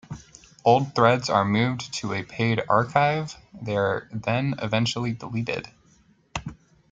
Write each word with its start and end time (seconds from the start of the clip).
Old 0.65 0.95
threads 0.95 1.29
are 1.29 1.45
moved 1.45 1.93
to 1.93 2.11
a 2.13 2.23
paid 2.23 2.59
archive; 2.67 3.37
they 3.53 3.77
are 3.77 4.09
then 4.11 4.55
eventually 4.57 5.11
deleted. 5.11 5.67